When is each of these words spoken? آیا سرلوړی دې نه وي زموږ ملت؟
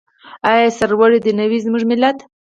آیا 0.51 0.67
سرلوړی 0.77 1.19
دې 1.25 1.31
نه 1.39 1.45
وي 1.49 1.59
زموږ 1.65 1.83
ملت؟ 1.91 2.17